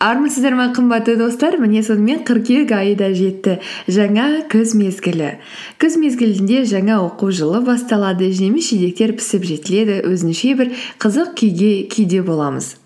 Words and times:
армысыздар 0.00 0.54
ма 0.56 0.70
қымбатты 0.72 1.14
достар? 1.20 1.58
Міне 1.60 1.82
сонымен 1.84 2.22
қыркүйек 2.24 2.72
айы 2.72 2.94
да 2.96 3.10
жетті. 3.12 3.58
Жаңа 3.84 4.46
күз 4.50 4.72
мезгілі. 4.78 5.34
Күз 5.80 5.98
мезгілінде 6.00 6.64
жаңа 6.64 7.02
оқу 7.04 7.28
жылы 7.36 7.60
басталады. 7.66 8.30
Жеміс 8.32 8.70
жидектер 8.72 9.12
пісіп 9.18 9.44
жетіледі. 9.44 10.00
Өзінше 10.08 10.54
бір 10.56 10.72
қызық 11.04 11.34
күйге 11.36 11.72
күйде 11.92 12.22
боламыз. 12.24 12.78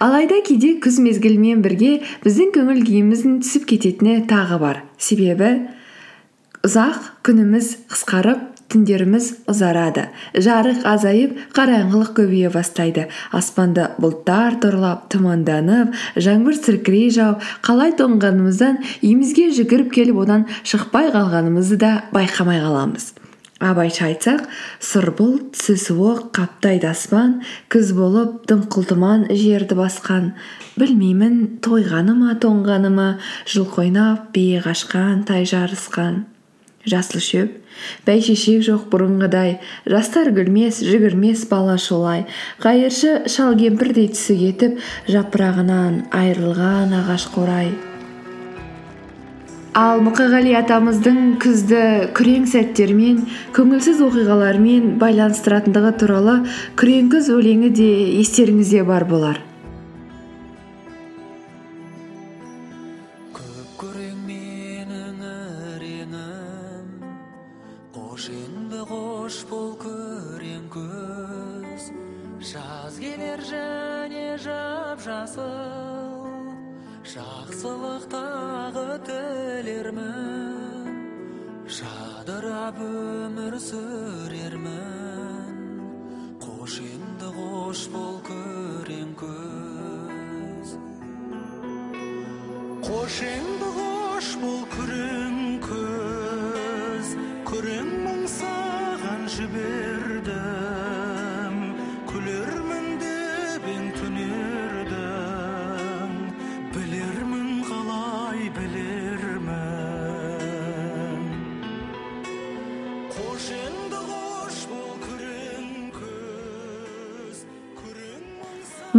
Алайда 0.00 0.40
кейде 0.44 0.74
күз 0.80 0.98
мезгілімен 1.04 1.60
бірге 1.64 2.00
біздің 2.24 2.56
көңіл 2.56 2.80
күйіміздің 2.88 3.38
түсіп 3.44 3.68
кететіні 3.74 4.22
тағы 4.28 4.58
бар. 4.60 4.82
Себебі 4.96 5.52
ұзақ 6.64 7.12
күніміз 7.26 7.74
қысқарып 7.92 8.51
түндеріміз 8.72 9.28
ұзарады 9.52 10.08
жарық 10.34 10.84
азайып 10.88 11.38
қараңғылық 11.56 12.12
көбейе 12.18 12.50
бастайды. 12.52 13.08
Аспанды 13.36 13.88
бұлттар 14.02 14.58
торлап 14.62 15.08
тұманданып 15.12 15.96
жаңбыр 16.16 16.58
сіркірей 16.58 17.10
жауып 17.14 17.48
қалай 17.66 17.96
тоңғанымыздан 18.00 18.80
үйімізге 19.02 19.50
жүгіріп 19.58 19.92
келіп 19.96 20.22
одан 20.24 20.46
шықпай 20.64 21.12
қалғанымызды 21.14 21.80
да 21.82 21.92
байқамай 22.14 22.62
қаламыз. 22.64 23.12
Абайша 23.62 24.08
айтсақ 24.08 24.48
сұр 24.82 25.12
бұлт 25.14 25.52
түсі 25.54 25.76
суық 25.78 26.24
қаптайды 26.34 26.88
аспан 26.90 27.36
күз 27.70 27.92
болып 27.94 28.40
дымқыл 28.50 28.88
тұман 28.90 29.28
жерді 29.30 29.78
басқан. 29.78 30.32
Білмеймін 30.74 31.60
тойғаны 31.62 32.16
ма 32.18 32.34
тоңғаны 32.42 32.90
ма 32.90 33.08
жылқы 33.46 33.84
ойнап 33.84 34.32
бие 34.34 34.58
қашқан 34.66 35.22
тай 35.30 35.46
жарысқан. 35.46 36.24
Жасыл 36.88 37.22
шөп. 37.22 37.54
Бәйшешек 38.06 38.64
жоқ 38.66 38.88
бұрынғыдай. 38.92 39.56
Жастар 39.88 40.32
күлмес 40.34 40.82
жүгірмес 40.86 41.46
бала 41.50 41.78
шолай. 41.78 42.26
Қайыршы 42.62 43.28
шал 43.32 43.56
кемпірдей 43.58 44.10
түсі 44.12 44.38
кетіп 44.42 44.82
жапырағынан 45.12 46.04
айырылған 46.12 46.94
ағаш 47.02 47.30
қурай 47.36 47.72
ал 49.78 50.02
мұқағали 50.04 50.52
атамыздың 50.58 51.20
күзді 51.40 51.84
күрең 52.16 52.44
сәттермен 52.50 53.22
көңілсіз 53.56 54.02
оқиғалармен 54.04 54.98
байланыстыратындығы 55.00 55.92
туралы 56.02 56.34
күрең 56.80 57.08
күз 57.14 57.30
өлеңі 57.32 57.72
де 57.72 57.88
естеріңізде 58.20 58.84
бар 58.84 59.08
болар. 59.08 59.40
Қош 87.72 87.86
бол 87.88 88.16
күрең 88.26 89.12
күз 89.20 90.72
қош 92.84 93.16
енді 93.24 93.51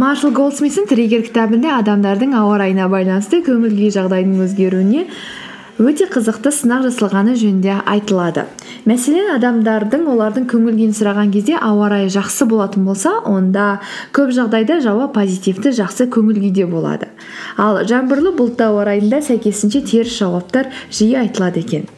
маршал 0.04 0.34
голдсмиттің 0.36 0.84
триггер 0.90 1.22
кітабында 1.24 1.78
адамдардың 1.78 2.34
ауа 2.36 2.58
райына 2.60 2.90
байланысты 2.92 3.38
көңіл 3.46 3.72
күй 3.72 3.88
жағдайының 3.94 4.42
өзгеруіне 4.44 5.04
өте 5.80 6.08
қызықты 6.12 6.52
сынақ 6.52 6.84
жасалғаны 6.90 7.38
жөнінде 7.40 7.78
айтылады. 7.88 8.44
Мәселен 8.84 9.30
адамдардың 9.38 10.04
олардың 10.12 10.46
көңіл 10.52 10.76
күйін 10.76 10.92
сұраған 10.98 11.32
кезде 11.32 11.56
ауа 11.56 11.88
райы 11.94 12.12
жақсы 12.12 12.44
болатын 12.50 12.84
болса 12.84 13.16
онда 13.24 13.80
көп 14.12 14.36
жағдайда 14.36 14.82
жауап 14.84 15.16
позитивті 15.16 15.72
жақсы 15.80 16.10
көңіл 16.12 16.42
күйде 16.44 16.68
болады. 16.68 17.08
Ал 17.56 17.80
жаңбырлы 17.88 18.36
бұлтты 18.36 18.68
ауа 18.68 18.84
райында 18.92 19.24
сәйкесінше 19.24 19.86
теріс 19.88 20.18
жауаптар 20.20 20.68
жиі 20.92 21.22
айтылады 21.24 21.64
екен. 21.64 21.88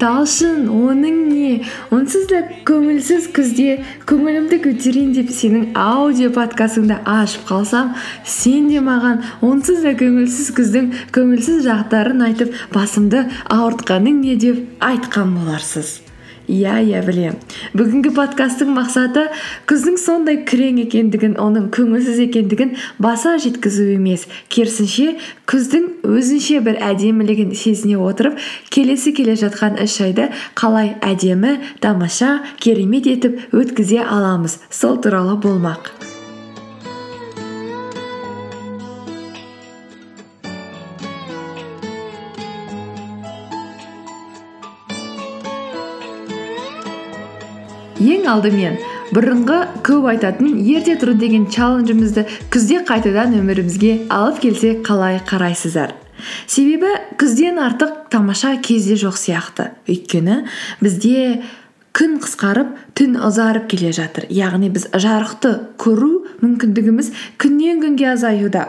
Талшын 0.00 0.68
оның 0.68 1.18
не 1.30 1.50
онсыз 1.94 2.26
да 2.30 2.42
көңілсіз 2.68 3.28
күзде 3.36 3.80
көңілімді 4.10 4.60
көтерейін 4.66 5.12
деп 5.16 5.32
сенің 5.34 5.66
аудио 5.78 6.30
подкастыңды 6.36 7.00
ашып 7.16 7.48
қалсам 7.50 7.92
сен 8.36 8.70
де 8.72 8.84
маған 8.84 9.22
онсыз 9.50 9.82
да 9.86 9.96
көңілсіз 10.00 10.54
күздің 10.58 10.90
көңілсіз 11.16 11.62
жақтарын 11.68 12.26
айтып 12.30 12.56
басымды 12.74 13.26
ауыртқаның 13.48 14.24
не 14.24 14.36
деп 14.40 14.84
айтқан 14.84 15.38
боларсыз. 15.38 16.03
Иә 16.48 16.78
иә 16.84 17.02
білемін. 17.06 17.38
Бүгінгі 17.76 18.12
подкасттың 18.16 18.72
мақсаты 18.76 19.26
күздің 19.70 19.98
сондай 20.00 20.40
күрең 20.48 20.80
екендігін 20.84 21.36
оның 21.40 21.70
көңілсіз 21.74 22.20
екендігін 22.26 22.74
баса 22.98 23.36
жеткізу 23.42 23.88
емес. 23.96 24.26
Керісінше 24.48 25.16
күздің 25.50 25.90
өзінше 26.04 26.60
бір 26.64 26.80
әдемілігін 26.92 27.54
сезіне 27.58 27.98
отырып 27.98 28.40
келесі 28.70 29.14
келе 29.16 29.38
жатқан 29.40 29.80
үш 29.84 30.00
айды 30.04 30.30
қалай 30.58 30.94
әдемі 31.02 31.58
тамаша 31.84 32.40
керемет 32.60 33.08
етіп 33.10 33.54
өткізе 33.54 34.04
аламыз. 34.04 34.60
Сол 34.70 35.00
туралы 35.00 35.38
болмақ. 35.40 36.13
Ең 48.04 48.28
алдымен 48.28 48.78
бұрынғы 49.14 49.58
көп 49.86 50.08
айтатын 50.12 50.58
ерте 50.60 50.96
тұру 51.00 51.14
деген 51.18 51.46
челленджімізді 51.52 52.26
күзде 52.52 52.80
қайтадан 52.88 53.34
өмірімізге 53.38 53.94
алып 54.12 54.40
келсек 54.44 54.82
қалай 54.86 55.20
қарайсыздар? 55.28 55.94
Себебі 56.46 56.90
күзден 57.20 57.58
артық 57.62 58.08
тамаша 58.12 58.54
кезде 58.62 58.96
жоқ 59.00 59.18
сияқты. 59.20 59.70
Өйткені 59.88 60.44
бізде 60.80 61.42
күн 61.94 62.18
қысқарып 62.22 62.72
түн 62.98 63.18
ұзарып 63.22 63.68
келе 63.70 63.92
жатыр. 63.94 64.26
Яғни 64.30 64.70
біз 64.74 64.88
жарықты 64.92 65.52
көру 65.80 66.24
мүмкіндігіміз 66.42 67.12
күннен 67.38 67.82
күнге 67.84 68.12
азаюда. 68.14 68.66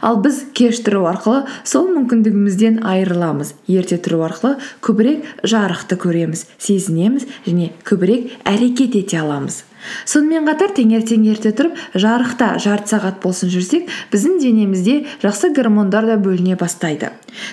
Ал 0.00 0.20
біз 0.24 0.40
кеш 0.56 0.80
тұру 0.86 1.04
арқылы 1.10 1.44
сол 1.64 1.90
мүмкіндігімізден 1.94 2.80
айырыламыз. 2.86 3.54
Ерте 3.68 3.98
тұру 3.98 4.24
арқылы 4.28 4.56
көбірек 4.84 5.28
жарықты 5.44 5.98
көреміз 6.00 6.46
сезінеміз 6.58 7.28
және 7.46 7.70
көбірек 7.88 8.34
әрекет 8.48 8.98
ете 9.00 9.20
аламыз. 9.22 9.64
Сонымен 10.08 10.46
қатар 10.48 10.72
таңертең 10.76 11.26
ерте 11.28 11.52
тұрып 11.56 11.76
жарықта 12.00 12.54
жарты 12.62 12.94
сағат 12.94 13.18
болсын 13.20 13.50
жүрсек 13.52 13.90
біздің 14.12 14.38
денемізде 14.40 14.94
жақсы 15.22 15.50
гормондар 15.56 16.08
да 16.08 16.16
бөліне 16.16 16.56
бастайды. 16.60 17.10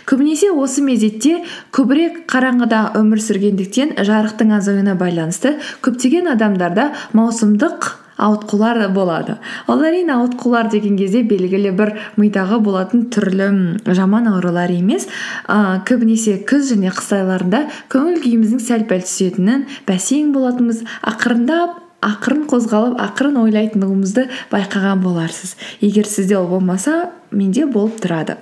Көбінесе 0.08 0.52
осы 0.56 0.84
мезетте 0.86 1.42
көбірек 1.76 2.24
қараңғыда 2.32 2.84
өмір 3.02 3.24
сүргендіктен 3.26 3.98
жарықтың 4.00 4.56
азаюына 4.62 4.96
байланысты 5.00 5.58
көптеген 5.84 6.32
адамдарда 6.32 6.92
маусымдық 7.18 7.92
ауытқулар 8.18 8.88
болады. 8.94 9.38
Ол 9.68 9.84
әрине 9.86 10.16
ауытқулар 10.16 10.70
деген 10.72 10.98
кезде 11.00 11.24
белгілі 11.28 11.72
бір 11.78 11.94
мидағы 12.22 12.60
болатын 12.64 13.08
түрлі 13.14 13.52
жаман 13.86 14.30
аурулар 14.32 14.72
емес. 14.74 15.08
Ыыы 15.48 15.82
көбінесе 15.90 16.40
күз 16.48 16.74
және 16.74 16.94
қыс 16.96 17.14
айларында 17.20 17.66
көңіл 17.92 18.22
күйіміздің 18.24 18.66
сәл 18.66 18.88
пәл 18.90 19.06
түсетінін 19.06 19.68
бәсең 19.88 20.34
болатынымыз 20.36 20.84
ақырындап 21.14 21.81
ақырын 22.02 22.48
қозғалып 22.50 22.98
ақырын 22.98 23.38
ойлайтындығымызды 23.44 24.26
байқаған 24.50 25.04
боларсыз. 25.04 25.54
Егер 25.86 26.10
сізде 26.10 26.38
ол 26.40 26.48
болмаса 26.50 27.12
менде 27.30 27.68
болып 27.70 28.02
тұрады. 28.02 28.40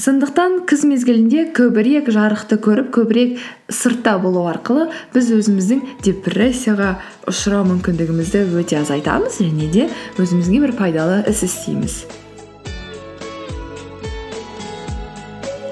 Сондықтан 0.00 0.60
күз 0.68 0.84
мезгілінде 0.88 1.46
көбірек 1.56 2.12
жарықты 2.12 2.60
көріп 2.60 2.92
көбірек 2.98 3.40
сыртта 3.72 4.18
болу 4.20 4.44
арқылы 4.52 4.90
біз 5.14 5.32
өзіміздің 5.40 5.82
депрессияға 6.04 6.94
ұшырау 7.30 7.64
мүмкіндігімізді 7.72 8.44
өте 8.60 8.82
азайтамыз 8.84 9.40
және 9.40 9.72
де 9.72 9.88
өзімізге 10.20 10.60
бір 10.66 10.76
пайдалы 10.76 11.22
іс 11.32 11.44
істейміз. 11.48 12.02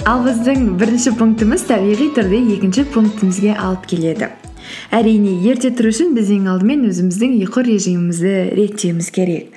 Ал 0.09 0.25
біздің 0.25 0.79
бірінші 0.81 1.13
пунктіміз 1.21 1.69
табиғи 1.69 2.09
түрде 2.17 2.41
екінші 2.57 2.89
пунктімізге 2.95 3.53
алып 3.61 3.85
келеді. 3.93 4.33
Әрине 4.95 5.35
ерте 5.45 5.69
тұру 5.75 5.91
үшін 5.93 6.15
біз 6.17 6.31
ең 6.33 6.47
алдымен 6.53 6.87
өзіміздің 6.89 7.35
ұйқы 7.45 7.65
режимімізді 7.67 8.35
реттеуіміз 8.57 9.11
керек. 9.13 9.51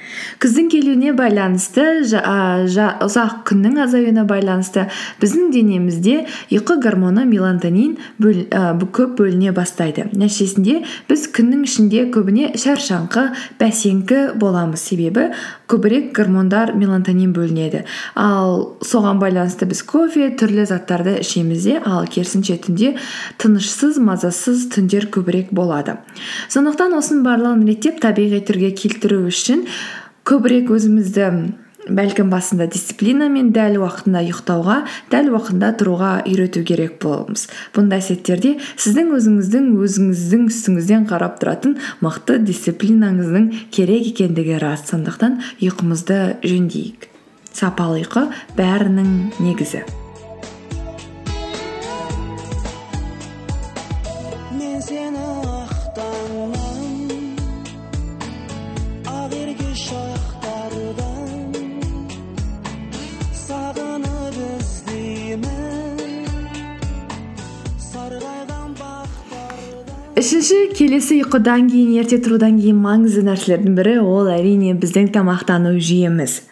Күздің 0.43 0.67
келуіне 0.73 1.13
байланысты 1.15 1.85
ұзақ 2.03 3.37
күннің 3.47 3.79
азаюына 3.85 4.25
байланысты 4.27 4.87
біздің 5.21 5.53
денемізде 5.55 6.17
ұйқы 6.51 6.77
гормоны 6.83 7.23
мелатонин 7.29 7.95
көп 8.19 9.15
бөліне 9.21 9.53
бастайды. 9.55 10.09
Нәтижесінде 10.11 10.81
біз 11.07 11.27
күннің 11.31 11.63
ішінде 11.69 12.05
көбіне 12.11 12.51
шаршаңқы 12.59 13.27
бәсеңкі 13.61 14.21
боламыз. 14.41 14.83
Себебі 14.91 15.29
көбірек 15.71 16.11
гормондар 16.17 16.73
мелатонин 16.75 17.31
бөлінеді. 17.35 17.85
Ал 18.19 18.75
соған 18.83 19.21
байланысты 19.21 19.69
біз 19.69 19.83
кофе 19.87 20.27
түрлі 20.35 20.65
заттарды 20.67 21.21
ішеміз 21.21 21.63
де 21.69 21.79
ал 21.79 22.03
керісінше 22.11 22.57
түнде 22.65 22.95
тынышсыз 23.39 24.01
мазасыз 24.03 24.67
түндер 24.75 25.07
көбірек 25.21 25.53
болады. 25.53 25.99
Сондықтан 26.49 26.97
осының 26.97 27.25
барлығын 27.29 27.65
реттеп 27.69 28.01
табиғи 28.01 28.41
түрге 28.49 28.73
келтіру 28.73 29.23
үшін 29.29 29.67
көбірек 30.25 30.73
өзімізді 30.73 31.27
бәлкім 31.89 32.29
басында 32.29 32.67
дисциплинамен 32.71 33.51
дәл 33.55 33.79
уақытында 33.81 34.21
ұйықтауға 34.27 34.75
дәл 35.11 35.31
уақытында 35.33 35.71
тұруға 35.79 36.11
үйрету 36.29 36.63
керек 36.67 36.99
боламыз 37.01 37.47
бұндай 37.75 38.03
сәттерде 38.05 38.53
сіздің 38.75 39.09
өзіңіздің 39.17 39.71
өзіңіздің 39.87 40.45
үстіңізден 40.51 41.07
қарап 41.09 41.39
тұратын 41.41 41.79
мықты 42.05 42.37
дисциплинаңыздың 42.45 43.49
керек 43.73 44.11
екендігі 44.13 44.59
рас. 44.61 44.85
Сондықтан 44.91 45.41
ұйқымызды 45.61 46.21
жөндейік. 46.45 47.09
Сапалы 47.51 48.05
ұйқы 48.05 48.29
бәрінің 48.59 49.41
негізі. 49.41 49.83
Сағынып 63.51 64.37
іздеймін 64.47 65.57
үшінші 70.21 70.59
келесі 70.77 71.17
ұйқыдан 71.25 71.67
кейін 71.71 71.97
ерте 72.03 72.21
тұрудан 72.23 72.61
кейін 72.61 72.79
маңызды 72.85 73.25
нәрселердің 73.27 73.75
бірі 73.79 73.97
ол 74.05 74.29
әрине 74.31 74.75
біздің 74.79 75.09
тамақтану 75.17 75.73
жүйеміз. 75.81 76.50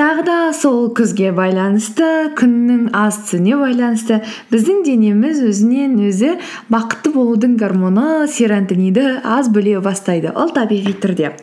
Тағы 0.00 0.22
да 0.24 0.34
сол 0.56 0.86
күзге 0.96 1.28
байланысты 1.36 2.30
күннің 2.38 2.86
аз 2.96 3.18
түсуіне 3.20 3.58
байланысты 3.60 4.22
біздің 4.48 4.78
денеміз 4.86 5.42
өзінен 5.44 5.98
өзі 6.06 6.30
бақытты 6.72 7.12
болудың 7.12 7.58
гормоны 7.60 8.24
серотонинді 8.32 9.20
аз 9.20 9.50
бөле 9.52 9.76
бастайды. 9.84 10.32
Ол 10.32 10.54
табиғи 10.56 10.94
түрде. 11.02 11.34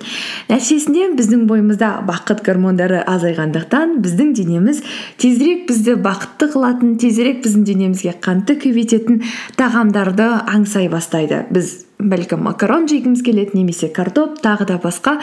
Нәтижесінде 0.50 1.12
біздің 1.20 1.46
бойымызда 1.52 1.92
бақыт 2.10 2.42
гормондары 2.48 3.04
азайғандықтан 3.06 4.00
біздің 4.02 4.34
денеміз 4.42 4.82
тезірек 5.22 5.68
бізді 5.70 6.00
бақытты 6.02 6.50
қылатын 6.56 6.98
тезірек 6.98 7.44
біздің 7.46 7.68
денемізге 7.70 8.16
қантты 8.26 8.58
көбейтетін 8.64 9.22
тағамдарды 9.60 10.32
аңсай 10.50 10.90
бастайды. 10.90 11.46
Біз 11.54 11.87
бәлкім 12.00 12.46
макарон 12.46 12.88
жегіміз 12.90 13.24
келеді 13.26 13.58
немесе 13.58 13.90
картоп 13.90 14.38
тағы 14.44 14.68
да 14.70 14.78
басқа 14.82 15.18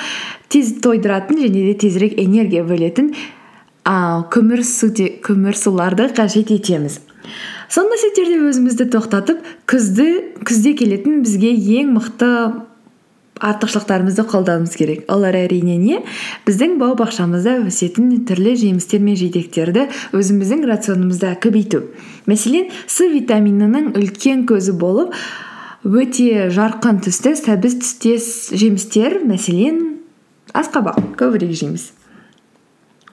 тез 0.50 0.74
тойдыратын 0.82 1.38
және 1.44 1.64
де 1.70 1.74
тезірек 1.78 2.18
энергия 2.18 2.64
бөлетін 2.66 3.14
көмір 3.84 5.56
суларды 5.56 6.08
қажет 6.16 6.50
етеміз. 6.54 7.00
Сондай 7.68 8.00
сәттерде 8.00 8.38
өзімізді 8.48 8.88
тоқтатып 8.92 9.42
күзді 9.70 10.08
күзде 10.44 10.74
келетін 10.78 11.22
бізге 11.24 11.52
ең 11.80 11.94
мықты 11.96 12.30
артықшылықтарымызды 13.44 14.24
қолдануымыз 14.30 14.76
керек. 14.78 15.04
Олар 15.10 15.34
әрине 15.36 15.76
не? 15.76 16.02
Біздің 16.46 16.76
бау 16.78 16.94
бақшамызда 16.98 17.58
өсетін 17.66 18.12
түрлі 18.28 18.54
жемістер 18.60 19.02
мен 19.04 19.18
жидектерді 19.18 19.88
өзіміздің 20.14 20.62
рационымызда 20.70 21.34
көбейту. 21.42 21.82
Мәселен 22.30 22.70
с 22.86 23.02
витаминінің 23.10 23.92
үлкен 23.98 24.46
көзі 24.48 24.76
болып 24.78 25.16
өте 25.84 26.48
жарқын 26.52 27.02
түсті 27.04 27.34
сәбіз 27.38 27.76
түстес 27.82 28.26
жемістер. 28.56 29.20
Мәселен 29.28 30.00
асқабақ 30.56 31.14
көбірек 31.20 31.52
жейміз. 31.52 31.90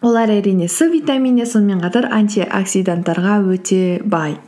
Олар 0.01 0.31
әрине 0.33 0.65
с 0.71 0.87
витамині 0.89 1.45
сонымен 1.45 1.83
қатар 1.83 2.07
антиоксиданттарға 2.09 3.41
өте 3.53 4.01
бай. 4.01 4.39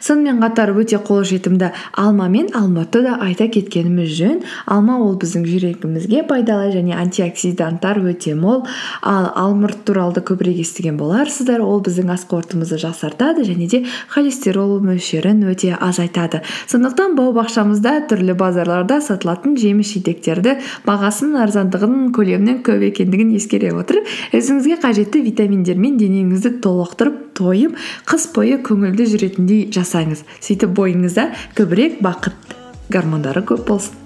Сонымен 0.00 0.40
қатар 0.42 0.74
өте 0.76 0.98
қолжетімді 0.98 1.72
алма 1.92 2.28
мен 2.28 2.50
алмұртты 2.54 3.04
да 3.06 3.18
айта 3.22 3.48
кеткеніміз 3.48 4.10
жөн. 4.18 4.42
Алма 4.66 4.98
ол 5.02 5.16
біздің 5.20 5.46
жүрегімізге 5.48 6.24
пайдалы 6.28 6.72
және 6.74 6.96
антиоксиданттар 6.98 8.02
өте 8.04 8.34
мол. 8.38 8.64
Ал 9.02 9.30
алмұрт 9.34 9.84
туралы 9.86 10.22
көбірек 10.24 10.60
естіген 10.64 10.98
боларсыздар 11.00 11.62
ол 11.64 11.82
біздің 11.84 12.12
ас 12.14 12.26
қорытуымызды 12.30 12.78
жақсартады 12.82 13.44
және 13.46 13.68
де 13.70 13.82
холестерол 14.12 14.80
мөлшерін 14.84 15.44
өте 15.50 15.74
азайтады 15.74 16.42
сондықтан 16.70 17.16
бау 17.18 17.32
бақшамызда 17.36 17.94
түрлі 18.10 18.36
базарларда 18.38 19.00
сатылатын 19.04 19.56
жеміс 19.60 19.92
жидектерді 19.94 20.56
бағасының 20.86 21.40
арзандығын 21.44 21.96
көлемінің 22.16 22.62
көп 22.66 22.86
екендігін 22.90 23.34
ескере 23.38 23.72
отырып 23.76 24.08
өзіңізге 24.36 24.80
қажетті 24.84 25.24
витаминдермен 25.28 25.98
денеңізді 26.00 26.56
толықтырып 26.64 27.33
тойып 27.38 27.76
қыс 28.08 28.28
бойы 28.36 28.60
көңілді 28.66 29.08
жүретіндей 29.14 29.66
жасаңыз. 29.74 30.24
Сөйтіп 30.44 30.74
бойыңызда 30.78 31.28
көбірек 31.58 32.00
бақыт 32.04 32.56
гормондары 32.94 33.44
көп 33.48 33.66
болсын. 33.68 34.03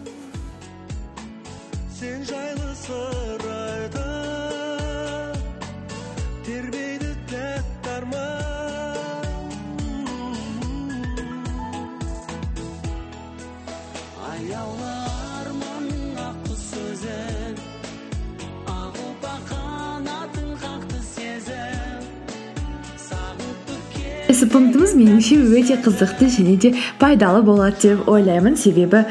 Келесі 24.29 24.47
пунктіміз 24.53 24.91
меніңше 24.93 25.37
өте 25.57 25.79
қызықты 25.81 26.27
және 26.29 26.59
де 26.61 26.71
пайдалы 27.01 27.41
болады 27.41 27.81
деп 27.81 28.09
ойлаймын. 28.13 28.59
Себебі 28.61 29.07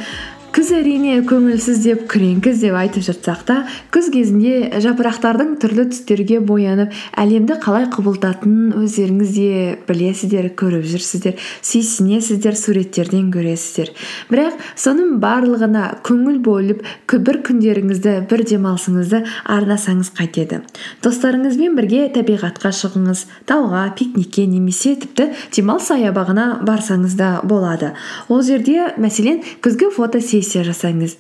күз 0.58 0.72
әрине 0.74 1.20
көңілсіз 1.30 1.84
деп 1.84 2.00
күрең 2.10 2.40
күз 2.42 2.64
деп 2.64 2.74
айтып 2.80 3.04
жатсақ 3.06 3.42
та 3.46 3.56
күз 3.94 4.08
кезінде 4.10 4.80
жапырақтардың 4.82 5.52
түрлі 5.62 5.84
түстерге 5.92 6.40
боянып 6.42 6.96
әлемді 7.22 7.60
қалай 7.62 7.86
құбылтатынын 7.94 8.72
өздеріңіз 8.80 9.36
де 9.36 9.76
білесіздер 9.86 10.48
көріп 10.58 10.88
жүрсіздер 10.90 11.36
сүйсінесіздер 11.62 12.58
суреттерден 12.58 13.28
көресіздер. 13.36 13.92
Бірақ 14.32 14.64
соның 14.82 15.20
барлығына 15.22 15.84
көңіл 16.10 16.42
бөліп 16.48 16.82
бір 17.28 17.40
күндеріңізді 17.52 18.16
бір 18.34 18.46
демалысыңызды 18.50 19.22
арнасаңыз 19.54 20.10
қайтеді. 20.18 20.64
Достарыңызбен 21.06 21.78
бірге 21.78 22.08
табиғатқа 22.18 22.74
шығыңыз 22.82 23.28
тауға 23.46 23.86
пикникке 24.00 24.48
немесе 24.50 24.96
тіпті 25.06 25.30
демалыс 25.54 25.94
саябағына 25.94 26.50
барсаңыз 26.66 27.14
да 27.22 27.32
болады. 27.46 27.94
Ол 28.26 28.42
жерде 28.42 28.96
мәселен 28.98 29.44
күзгі 29.62 29.94
фотосессия 29.94 30.47
жасаңыз 30.56 31.18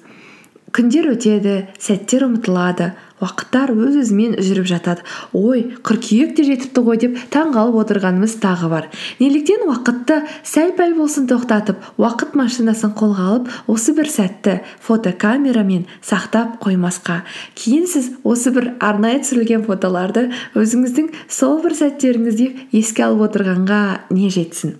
күндер 0.75 1.07
өтеді 1.13 1.53
сәттер 1.81 2.27
ұмытылады 2.27 2.91
уақыттар 3.23 3.71
өз 3.73 3.95
өзімен 4.03 4.35
жүріп 4.43 4.67
жатады. 4.69 5.01
Ой 5.33 5.63
қыркүйек 5.85 6.35
те 6.37 6.43
жетіпті 6.45 6.83
ғой 6.85 6.99
деп 7.01 7.15
таңғалып 7.33 7.79
отырғанымыз 7.81 8.35
тағы 8.43 8.69
бар. 8.69 8.89
Неліктен 9.17 9.63
уақытты 9.65 10.19
сәл 10.45 10.75
пәл 10.77 10.93
болсын 10.99 11.25
тоқтатып 11.31 11.81
уақыт 11.97 12.35
машинасын 12.37 12.93
қолға 12.99 13.27
алып 13.31 13.49
осы 13.73 13.95
бір 13.97 14.11
сәтті 14.13 14.59
фотокамерамен 14.85 15.87
сақтап 16.05 16.59
қоймасқа. 16.61 17.23
Кейін 17.57 17.87
сіз 17.89 18.11
осы 18.21 18.53
бір 18.53 18.75
арнайы 18.77 19.23
түсірілген 19.23 19.65
фотоларды 19.65 20.27
өзіңіздің 20.53 21.13
сол 21.25 21.63
бір 21.63 21.79
сәттеріңіз 21.79 22.37
деп 22.37 22.75
еске 22.75 23.07
алып 23.07 23.31
отырғанға 23.31 23.81
не 24.13 24.29
жетсін? 24.29 24.77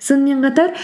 Сонымен 0.00 0.44
қатар 0.44 0.76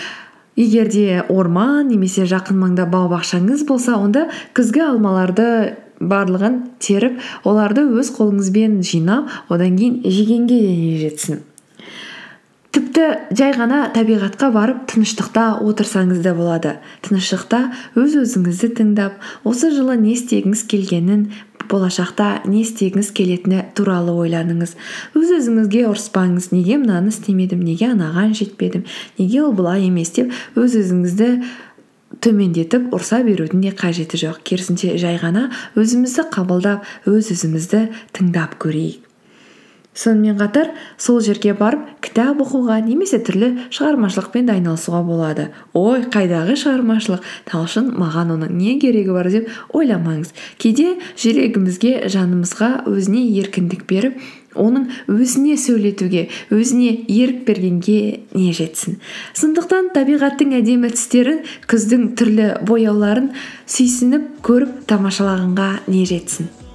егер 0.56 0.88
де 0.92 1.24
орман 1.28 1.88
немесе 1.88 2.26
жақын 2.28 2.58
маңда 2.60 2.86
бау 2.90 3.10
бақшаңыз 3.12 3.66
болса 3.68 3.96
онда 4.00 4.26
күзгі 4.56 4.86
алмаларды 4.88 5.48
барлығын 6.00 6.62
теріп 6.82 7.20
оларды 7.48 7.86
өз 8.00 8.12
қолыңызбен 8.16 8.80
жинап 8.84 9.52
одан 9.52 9.76
кейін 9.76 10.00
жегенге 10.04 10.60
де 10.60 10.72
не 10.76 10.96
жетсін. 11.00 11.44
Тіпті 12.76 13.04
жай 13.32 13.54
ғана 13.56 13.86
табиғатқа 13.94 14.50
барып 14.52 14.82
тыныштықта 14.90 15.46
отырсаңыз 15.64 16.18
да 16.20 16.34
болады. 16.36 16.74
Тыныштықта 17.06 17.60
өз 17.96 18.18
өзіңізді 18.20 18.68
тыңдап 18.76 19.22
осы 19.48 19.70
жылы 19.72 19.96
не 19.96 20.12
істегіңіз 20.12 20.66
келгенін 20.68 21.22
болашақта 21.70 22.42
не 22.48 22.62
істегіңіз 22.64 23.12
келетіні 23.16 23.62
туралы 23.78 24.14
ойланыңыз. 24.24 24.74
Өз 25.18 25.32
өзіңізге 25.38 25.86
ұрыспаңыз. 25.90 26.50
Неге 26.54 26.80
мынаны 26.82 27.12
істемедім 27.14 27.62
неге 27.66 27.92
анаған 27.92 28.34
жетпедім 28.38 28.84
неге 29.20 29.42
ол 29.44 29.54
былай 29.56 29.86
емес 29.88 30.12
деп 30.16 30.34
өз 30.58 30.76
өзіңізді 30.82 31.30
төмендетіп 32.22 32.92
ұрса 32.96 33.22
берудің 33.26 33.64
де 33.64 33.72
қажеті 33.76 34.20
жоқ. 34.26 34.42
Керісінше 34.46 34.96
жай 35.00 35.18
ғана 35.22 35.48
өзімізді 35.78 36.28
қабылдап 36.34 36.86
өз 37.08 37.32
өзімізді 37.34 37.88
тыңдап 38.16 38.56
көрейік. 38.62 39.05
Сонымен 39.96 40.36
қатар 40.38 40.70
сол 41.00 41.20
жерге 41.24 41.54
барып 41.56 41.88
кітап 42.04 42.40
оқуға 42.44 42.78
немесе 42.84 43.18
түрлі 43.24 43.52
шығармашылықпен 43.74 44.46
де 44.46 44.56
айналысуға 44.58 45.02
болады. 45.06 45.48
Ой 45.74 46.04
қайдағы 46.12 46.56
шығармашылық? 46.60 47.24
Талшын 47.48 47.92
маған 47.96 48.36
оның 48.36 48.56
не 48.60 48.78
керегі 48.80 49.16
бар? 49.16 49.30
деп 49.32 49.48
ойламаңыз. 49.74 50.32
Кейде 50.60 50.96
жүрегімізге 51.18 52.08
жанымызға 52.12 52.86
өзіне 52.90 53.24
еркіндік 53.40 53.86
беріп 53.88 54.20
оның 54.56 54.88
өзіне 55.12 55.56
сөйлетуге 55.60 56.26
өзіне 56.54 56.92
ерік 57.12 57.44
бергенге 57.48 58.26
не 58.34 58.52
жетсін? 58.56 59.00
Сондықтан 59.36 59.92
табиғаттың 59.96 60.56
әдемі 60.60 60.92
түстерін 60.94 61.42
күздің 61.70 62.12
түрлі 62.18 62.52
бояуларын 62.68 63.32
сүйсініп 63.66 64.38
көріп 64.46 64.86
тамашалағанға 64.90 65.72
не 65.90 66.06
жетсін? 66.08 66.65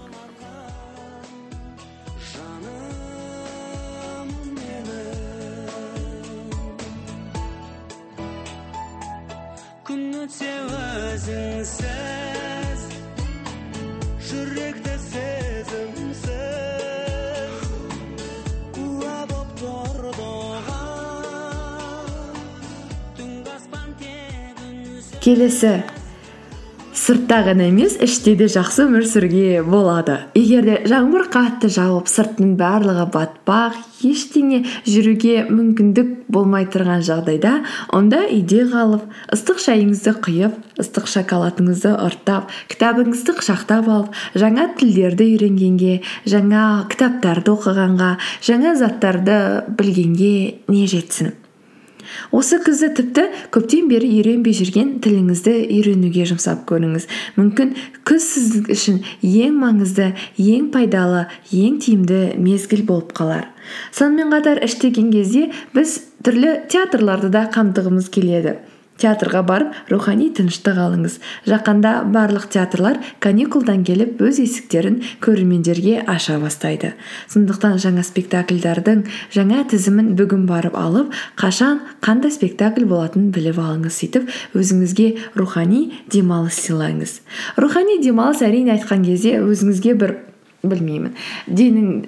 Келесі 25.21 25.81
сыртта 26.97 27.41
ғана 27.45 27.67
емес 27.69 27.93
іште 28.01 28.33
де 28.37 28.47
жақсы 28.51 28.83
өмір 28.87 29.05
сүруге 29.07 29.61
болады. 29.63 30.17
Егер 30.37 30.65
де 30.65 30.77
жаңбыр 30.89 31.27
қатты 31.31 31.69
жауып 31.71 32.09
сырттың 32.09 32.55
барлығы 32.59 33.05
батпақ 33.13 33.77
ештеңе 34.07 34.63
жүруге 34.89 35.45
мүмкіндік 35.49 36.11
болмай 36.33 36.65
тұрған 36.73 37.03
жағдайда 37.05 37.53
онда 37.95 38.23
үйде 38.27 38.63
қалып 38.71 39.05
ыстық 39.37 39.61
шайыңызды 39.63 40.15
құйып 40.25 40.81
ыстық 40.81 41.09
шоколадыңызды 41.13 41.93
ұрттап 42.07 42.49
кітабыңызды 42.73 43.37
құшақтап 43.37 43.91
алып 43.97 44.17
жаңа 44.41 44.71
тілдерді 44.81 45.29
үйренгенге 45.35 45.99
жаңа 46.25 46.65
кітаптарды 46.91 47.55
оқығанға 47.55 48.15
жаңа 48.49 48.75
заттарды 48.81 49.37
білгенге 49.77 50.33
не 50.67 50.87
жетсін? 50.89 51.35
Осы 52.35 52.59
күзді 52.63 52.91
тіпті 52.97 53.25
көптен 53.55 53.87
бері 53.91 54.09
үйренбей 54.19 54.55
жүрген 54.57 54.97
тіліңізді 55.03 55.53
үйренуге 55.77 56.25
жұмсап 56.31 56.65
көріңіз. 56.69 57.07
Мүмкін 57.37 57.75
күз 58.07 58.27
сіз 58.33 58.57
үшін 58.71 59.01
ең 59.21 59.57
маңызды 59.61 60.11
ең 60.41 60.71
пайдалы 60.73 61.25
ең 61.51 61.79
тиімді 61.83 62.21
мезгіл 62.41 62.85
болып 62.87 63.15
қалар. 63.17 63.47
Сонымен 63.95 64.33
қатар 64.33 64.63
іштеген 64.65 65.11
кезде 65.13 65.49
біз 65.75 65.99
түрлі 66.25 66.61
театрларды 66.71 67.31
да 67.33 67.47
қамтығымыз 67.53 68.11
келеді. 68.13 68.57
Театрға 69.01 69.41
барып 69.47 69.91
рухани 69.91 70.29
тыныштық 70.37 70.79
алыңыз. 70.85 71.17
Жақында 71.49 71.91
барлық 72.13 72.47
театрлар 72.53 72.99
каникулдан 73.23 73.83
келіп 73.87 74.21
өз 74.21 74.39
есіктерін 74.43 75.01
көрермендерге 75.23 75.99
аша 76.05 76.37
бастайды. 76.41 76.93
Сондықтан 77.33 77.79
жаңа 77.81 78.05
спектакльдардың 78.07 79.05
жаңа 79.35 79.65
тізімін 79.71 80.13
бүгін 80.19 80.47
барып 80.49 80.77
алып 80.77 81.13
қашан 81.39 81.81
қандай 82.05 82.33
спектакль 82.33 82.87
болатынын 82.89 83.31
біліп 83.35 83.59
алыңыз 83.61 84.01
сөйтіп 84.01 84.29
өзіңізге 84.57 85.07
рухани 85.35 85.87
демалыс 86.11 86.61
сыйлаңыз. 86.65 87.19
Рухани 87.57 88.01
демалыс 88.03 88.43
әрине 88.45 88.77
айтқан 88.77 89.05
кезде 89.07 89.39
өзіңізге 89.41 89.97
бір 89.97 90.17
білмеймін. 90.63 91.15
Денің 91.47 92.05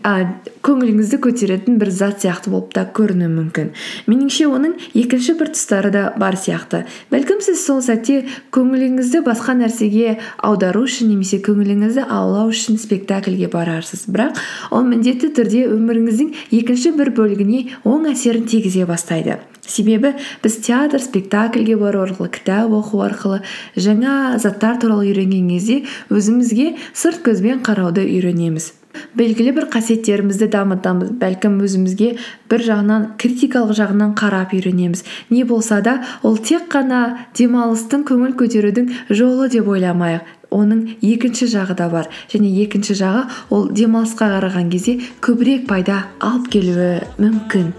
көңіліңізді 0.63 1.19
көтеретін 1.23 1.77
бір 1.81 1.89
зат 1.93 2.21
сияқты 2.23 2.51
болып 2.53 2.73
та 2.75 2.85
көрінуі 2.85 3.29
мүмкін. 3.33 3.71
Меніңше 4.09 4.47
оның 4.49 4.75
екінші 4.93 5.35
бір 5.39 5.53
тұстары 5.55 5.91
да 5.93 6.03
бар 6.19 6.37
сияқты. 6.39 6.83
Бәлкім 7.13 7.41
сіз 7.45 7.63
сол 7.65 7.81
сәтте 7.85 8.23
көңіліңізді 8.53 9.23
басқа 9.25 9.57
нәрсеге 9.59 10.17
аудару 10.37 10.85
үшін 10.87 11.13
немесе 11.13 11.41
көңіліңізді 11.45 12.05
аулау 12.09 12.51
үшін 12.53 12.77
спектакльге 12.81 13.49
барарсыз. 13.53 14.05
Бірақ 14.07 14.39
ол 14.71 14.85
міндетті 14.87 15.33
түрде 15.39 15.65
өміріңіздің 15.73 16.35
екінші 16.59 16.93
бір 16.99 17.13
бөлігіне 17.17 17.65
оң 17.83 18.11
әсерін 18.13 18.47
тигізе 18.49 18.85
бастайды. 18.89 19.39
Себебі 19.67 20.13
біз 20.43 20.55
театр 20.57 21.01
спектакльге 21.01 21.77
бару 21.79 22.03
арқылы 22.03 22.29
кітап 22.29 22.71
оқу 22.75 23.03
арқылы 23.07 23.41
жаңа 23.75 24.37
заттар 24.39 24.79
туралы 24.81 25.09
үйренген 25.09 25.49
кезде 25.49 25.83
өзімізге 26.11 26.73
сырт 26.93 27.23
көзбен 27.25 27.63
қарауды 27.63 28.03
үйренеміз. 28.03 28.73
Белгілі 29.17 29.55
бір 29.57 29.65
қасиеттерімізді 29.73 30.51
дамытамыз 30.53 31.15
бәлкім 31.17 31.57
өзімізге 31.65 32.11
бір 32.51 32.65
жағынан 32.67 33.07
критикалық 33.17 33.73
жағынан 33.79 34.13
қарап 34.19 34.53
үйренеміз. 34.53 35.01
Не 35.33 35.43
болса 35.49 35.81
да 35.81 36.03
ол 36.21 36.37
тек 36.37 36.69
қана 36.69 37.25
демалыстың 37.37 38.05
көңіл 38.05 38.37
көтерудің 38.37 38.91
жолы 39.09 39.49
деп 39.49 39.69
ойламайық. 39.73 40.27
Оның 40.53 40.99
екінші 41.01 41.49
жағы 41.49 41.77
да 41.79 41.89
бар. 41.89 42.09
Және 42.29 42.53
екінші 42.67 42.93
жағы 43.01 43.23
ол 43.49 43.71
демалысқа 43.73 44.29
қараған 44.35 44.69
кезде 44.69 44.99
көбірек 45.25 45.65
пайда 45.65 46.03
алып 46.21 46.51
келуі 46.53 46.99
мүмкін. 47.17 47.73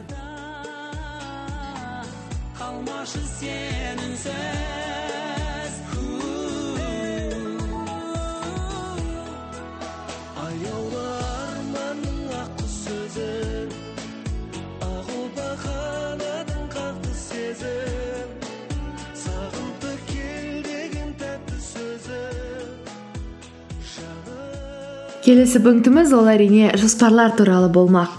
Келесі 25.24 25.60
пунктіміз 25.64 26.10
ол 26.12 26.26
әрине 26.28 26.74
жоспарлар 26.76 27.32
туралы 27.38 27.70
болмақ. 27.72 28.12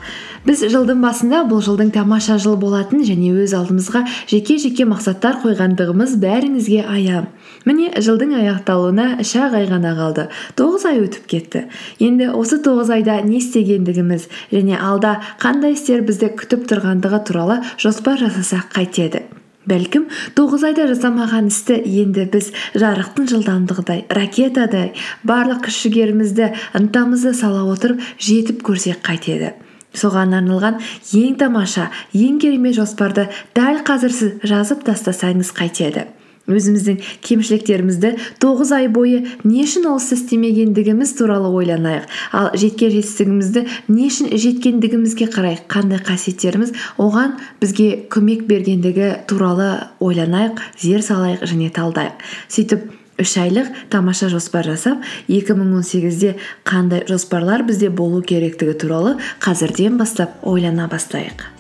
Біз 0.46 0.64
жылдың 0.70 1.02
басында 1.02 1.44
бұл 1.50 1.62
жылдың 1.66 1.92
тамаша 1.94 2.40
жыл 2.42 2.56
болатын 2.62 3.04
және 3.06 3.32
өз 3.44 3.54
алдымызға 3.58 4.04
жеке 4.30 4.58
жеке 4.62 4.86
мақсаттар 4.90 5.38
қойғандығымыз 5.44 6.18
бәріңізге 6.22 6.82
аян. 6.90 7.30
Міне 7.66 7.92
жылдың 8.02 8.34
аяқталуына 8.42 9.08
үш 9.22 9.36
ақ 9.42 9.58
ай 9.62 9.70
ғана 9.70 9.94
қалды. 9.98 10.28
Тоғыз 10.58 10.90
ай 10.90 11.02
өтіп 11.06 11.30
кетті. 11.30 11.66
Енді 12.02 12.34
осы 12.34 12.62
тоғыз 12.66 12.94
айда 12.98 13.22
не 13.26 13.38
істегендігіміз 13.38 14.30
және 14.54 14.78
алда 14.78 15.20
қандай 15.42 15.78
істер 15.78 16.06
бізді 16.06 16.34
күтіп 16.42 16.70
тұрғандығы 16.74 17.26
туралы 17.30 17.62
жоспар 17.82 18.22
жасасақ 18.22 18.70
қайтеді. 18.78 19.26
Бәлкім 19.70 20.08
тоғыз 20.38 20.66
айда 20.70 20.88
жасамаған 20.92 21.50
істі 21.52 21.78
енді 22.04 22.26
біз 22.34 22.52
жарықтың 22.78 23.30
жылдамдығыдай 23.34 24.06
ракетадай 24.18 24.92
барлық 25.28 25.66
күш 25.68 25.82
жігерімізді 25.86 26.52
ынтамызды 26.80 27.34
сала 27.38 27.64
отырып 27.70 28.02
жетіп 28.18 28.62
көрсек 28.66 29.02
қайтеді. 29.06 29.54
Соған 29.96 30.36
арналған 30.36 30.82
ең 31.16 31.38
тамаша 31.40 31.90
ең 32.14 32.42
керемет 32.44 32.76
жоспарды 32.76 33.30
дәл 33.56 33.82
қазір 33.88 34.12
сіз 34.12 34.38
жазып 34.44 34.84
тастасаңыз 34.88 35.54
қайтеді. 35.56 36.10
Өзіміздің 36.52 37.00
кемшіліктерімізді 37.26 38.12
тоғыз 38.44 38.74
ай 38.78 38.90
бойы 38.92 39.24
не 39.44 39.64
үшін 39.66 39.88
осы 39.92 40.18
істемегендігіміз 40.18 41.14
туралы 41.18 41.50
ойланайық. 41.50 42.06
Ал 42.32 42.52
жеткен 42.58 42.94
жетістігімізді 42.94 43.66
не 43.88 44.10
үшін 44.10 44.30
жеткендігімізге 44.34 45.30
қарай 45.34 45.58
қандай 45.72 46.02
қасиеттеріміз 46.06 46.76
оған 47.02 47.40
бізге 47.62 48.06
көмек 48.14 48.46
бергендігі 48.50 49.26
туралы 49.30 49.72
ойланайық 50.00 50.62
зер 50.82 51.02
салайық 51.06 51.48
және 51.50 51.72
талдайық. 51.74 52.22
Сөйтіп 52.50 52.86
үш 53.22 53.38
айлық 53.40 53.72
тамаша 53.90 54.30
жоспар 54.30 54.68
жасап 54.68 55.04
2018-де 55.32 56.36
қандай 56.68 57.06
жоспарлар 57.10 57.64
бізде 57.68 57.90
болу 57.90 58.22
керектігі 58.22 58.76
туралы 58.86 59.18
қазірден 59.40 59.98
бастап 60.02 60.36
ойлана 60.44 60.90
бастайық. 60.92 61.55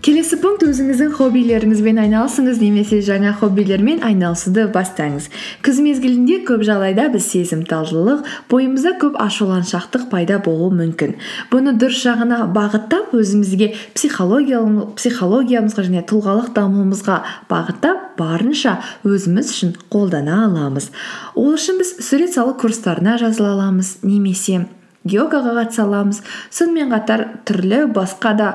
Келесі 0.00 0.38
пункт 0.40 0.62
өзіңіздің 0.64 1.10
хоббилеріңізбен 1.18 1.98
айналысыңыз 2.00 2.60
немесе 2.62 3.00
жаңа 3.04 3.34
хоббилермен 3.36 4.00
айналысуды 4.06 4.64
бастаңыз. 4.72 5.26
Күз 5.64 5.80
мезгілінде 5.84 6.38
көп 6.48 6.64
жағдайда 6.64 7.10
біз 7.12 7.26
сезімталдылық 7.34 8.24
бойымызда 8.48 8.94
көп 9.02 9.18
ашуланшақтық 9.20 10.08
пайда 10.12 10.40
болуы 10.40 10.72
мүмкін. 10.78 11.18
Бұны 11.52 11.76
дұрыс 11.76 12.00
жағына 12.06 12.48
бағыттап 12.56 13.12
өзімізге 13.20 13.74
психологиямызға 13.98 15.86
және 15.90 16.04
тұлғалық 16.08 16.48
дамуымызға 16.56 17.20
бағыттап 17.52 18.16
барынша 18.16 18.78
өзіміз 19.04 19.52
үшін 19.52 19.76
қолдана 19.92 20.46
аламыз. 20.48 20.88
Ол 21.36 21.54
үшін 21.58 21.76
біз 21.82 21.98
сурет 22.00 22.32
салу 22.32 22.56
курстарына 22.56 23.20
жазыла 23.20 23.52
аламыз 23.52 23.98
немесе 24.00 24.64
йогаға 25.04 25.54
қатыса 25.56 25.84
аламыз. 25.86 26.20
Сонымен 26.52 26.92
қатар 26.92 27.26
түрлі 27.48 27.86
басқа 27.92 28.34
да 28.36 28.48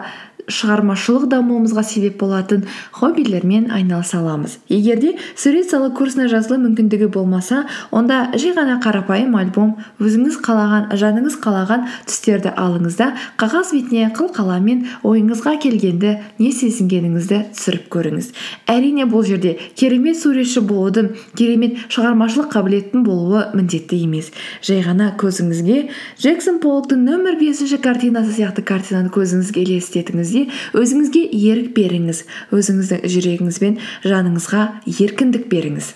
шығармашылық 0.52 1.26
дамуымызға 1.32 1.84
себеп 1.86 2.20
болатын 2.22 2.66
хоббилермен 2.94 3.72
айналыса 3.74 4.20
аламыз. 4.20 4.60
Егер 4.70 5.00
де 5.02 5.16
сурет 5.36 5.70
салу 5.70 5.92
курсына 5.96 6.28
жазылу 6.30 6.60
мүмкіндігі 6.62 7.10
болмаса 7.14 7.64
онда 7.92 8.30
жай 8.38 8.54
ғана 8.58 8.78
қарапайым 8.84 9.36
альбом 9.40 9.76
өзіңіз 10.00 10.38
қалаған 10.46 10.92
жаныңыз 10.94 11.40
қалаған 11.42 11.88
түстерді 12.06 12.54
алыңыз 12.54 12.98
да 13.00 13.12
қағаз 13.42 13.74
бетіне 13.74 14.12
қыл 14.16 14.30
қаламмен 14.36 14.86
ойыңызға 15.04 15.56
келгенді 15.66 16.14
не 16.40 16.52
сезінгеніңізді 16.52 17.42
түсіріп 17.56 17.90
көріңіз. 17.96 18.32
Әрине 18.70 19.10
бұл 19.10 19.26
жерде 19.26 19.56
керемет 19.76 20.20
суретші 20.22 20.62
болудың 20.62 21.12
керемет 21.38 21.82
шығармашылық 21.90 22.52
қабілеттің 22.54 23.06
болуы 23.08 23.48
міндетті 23.56 24.04
емес. 24.06 24.32
Жай 24.62 24.84
ғана 24.86 25.12
көзіңізге 25.20 25.90
джексон 26.22 26.62
поллоктың 26.64 27.02
нөмір 27.08 27.40
бесінші 27.42 27.80
картинасы 27.82 28.36
сияқты 28.38 28.66
картинаны 28.66 29.12
көзіңізге 29.16 29.66
елестетіңіз 29.66 30.35
өзіңізге 30.78 31.24
ерік 31.52 31.72
беріңіз. 31.78 32.22
Өзіңіздің 32.56 33.08
жүрегіңіз 33.16 33.60
бен 33.64 33.80
жаныңызға 34.06 34.68
еркіндік 34.92 35.50
беріңіз. 35.52 35.92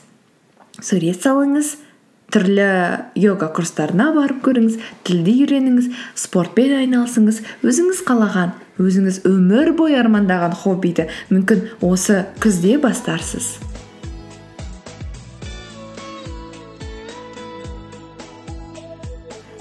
Сурет 0.80 1.22
салыңыз 1.24 1.76
түрлі 2.34 2.68
йога 3.18 3.50
курстарына 3.56 4.12
барып 4.16 4.44
көріңіз 4.46 4.78
тілді 5.08 5.34
үйреніңіз 5.44 5.90
спортпен 6.24 6.76
айналысыңыз. 6.84 7.42
Өзіңіз 7.66 8.04
қалаған 8.08 8.54
өзіңіз 8.80 9.24
өмір 9.28 9.74
бойы 9.80 9.98
армандаған 10.00 10.54
хоббиді 10.62 11.10
мүмкін 11.34 11.66
осы 11.86 12.24
күзде 12.44 12.78
бастарсыз. 12.84 13.58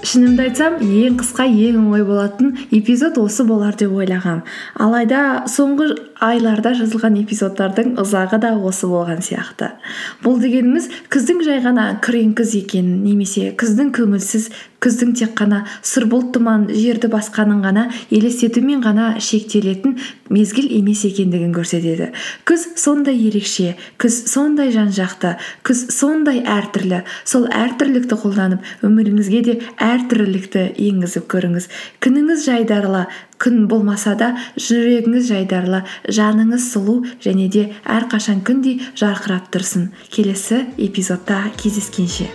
Шынымды 0.09 0.47
айтсам 0.47 0.79
ең 0.81 1.19
қысқа 1.19 1.45
ең 1.45 1.79
оңай 1.83 2.03
болатын 2.07 2.55
эпизод 2.73 3.19
осы 3.21 3.45
болар 3.45 3.75
деп 3.77 3.93
ойлағам. 3.93 4.41
Алайда 4.75 5.45
соңғы 5.51 5.91
айларда 6.23 6.73
жазылған 6.77 7.17
эпизодтардың 7.21 7.93
ұзағы 8.01 8.39
да 8.43 8.53
осы 8.57 8.89
болған 8.91 9.23
сияқты. 9.23 9.71
Бұл 10.23 10.39
дегеніміз 10.43 10.89
күздің 11.13 11.43
жай 11.47 11.61
ғана 11.63 11.91
күрең 12.03 12.33
күз 12.39 12.55
екенін 12.59 13.03
немесе 13.05 13.53
күздің 13.59 13.93
көңілсіз 13.95 14.49
күздің 14.83 15.11
тек 15.19 15.33
қана 15.35 15.63
сұр 15.83 16.05
бұлт 16.11 16.31
тұман 16.35 16.67
жерді 16.71 17.09
басқанын 17.11 17.59
ғана 17.63 17.85
елестетумен 18.15 18.83
ғана 18.83 19.09
шектелетін 19.23 19.97
мезгіл 20.31 20.69
емес 20.77 21.03
екендігін 21.09 21.51
көрсетеді. 21.55 22.11
Күз 22.47 22.65
сондай 22.79 23.19
ерекше 23.27 23.75
күз 23.99 24.21
сондай 24.31 24.71
жан 24.75 24.93
жақты 24.95 25.35
күз 25.67 25.87
сондай 25.95 26.43
әртүрлі. 26.47 27.03
Сол 27.27 27.49
әртүрлікті 27.51 28.19
қолданып 28.23 28.85
өміріңізге 28.87 29.41
де 29.47 29.57
әртүрлілікті 29.83 30.69
енгізіп 30.89 31.27
көріңіз. 31.33 31.67
Күніңіз 32.03 32.45
жайдарлы 32.47 33.07
күн 33.39 33.67
болмаса 33.71 34.15
да 34.19 34.33
жүрегіңіз 34.59 35.29
жайдарлы 35.29 35.83
жаныңыз 36.13 36.69
сұлу 36.73 36.99
және 37.23 37.49
де 37.53 37.65
әрқашан 37.85 38.43
күндей 38.45 38.79
жарқырап 38.99 39.51
тұрсын. 39.53 39.91
Келесі 40.13 40.65
эпизодта 40.77 41.43
кездескенше. 41.61 42.29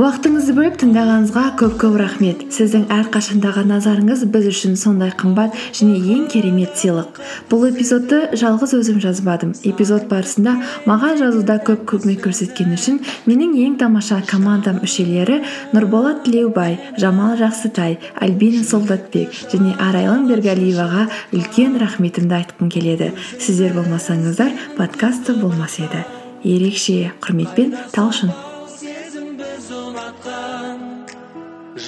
Уақытыңызды 0.00 0.54
бөліп 0.56 0.76
тыңдағаныңызға 0.80 1.42
көп 1.60 1.74
көп 1.82 1.96
рахмет. 2.00 2.44
Сіздің 2.54 2.86
әрқашандағы 2.94 3.66
назарыңыз 3.68 4.22
біз 4.32 4.46
үшін 4.48 4.78
сондай 4.80 5.12
қымбат 5.12 5.52
және 5.76 5.98
ең 6.14 6.22
керемет 6.32 6.72
сыйлық. 6.80 7.20
Бұл 7.50 7.66
эпизодты 7.68 8.22
жалғыз 8.40 8.72
өзім 8.78 9.02
жазбадым. 9.04 9.52
Эпизод 9.60 10.08
барысында 10.08 10.56
маған 10.88 11.20
жазуда 11.20 11.58
көп 11.68 11.84
көмек 11.92 12.24
көрсеткен 12.24 12.72
үшін 12.78 13.02
менің 13.28 13.52
ең 13.60 13.76
тамаша 13.82 14.22
командам 14.24 14.80
мүшелері 14.80 15.42
нұрболат 15.76 16.24
тілеубай 16.24 16.78
жамал 16.96 17.36
жақсытай 17.36 17.98
альбина 18.16 18.64
солдатбек 18.64 19.36
және 19.52 19.76
арайлым 19.76 20.30
бергалиеваға 20.32 21.10
үлкен 21.36 21.76
рахметімді 21.82 22.40
айтқым 22.40 22.72
келеді. 22.72 23.12
Сіздер 23.36 23.76
болмасаңыздар 23.76 24.56
подкаст 24.80 25.28
та 25.28 25.36
болмас 25.36 25.76
еді. 25.76 26.06
Ерекше 26.40 27.12
құрметпен 27.20 27.76
талшын. 27.92 28.32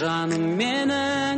жаным 0.02 0.56
мені 0.56 1.31